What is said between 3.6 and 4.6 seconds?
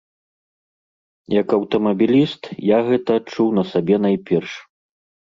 сабе найперш.